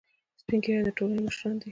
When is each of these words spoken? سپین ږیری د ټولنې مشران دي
سپین 0.41 0.59
ږیری 0.63 0.81
د 0.87 0.89
ټولنې 0.97 1.21
مشران 1.25 1.55
دي 1.61 1.69